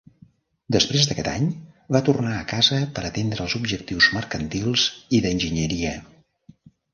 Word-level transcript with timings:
Després 0.75 1.03
d'aquest 1.09 1.27
any, 1.31 1.43
va 1.95 2.01
tornar 2.07 2.31
a 2.37 2.47
casa 2.53 2.79
per 2.95 3.03
atendre 3.11 3.45
els 3.45 3.57
objectius 3.61 4.09
mercantils 4.17 4.87
i 5.19 5.21
d'enginyeria. 5.27 5.95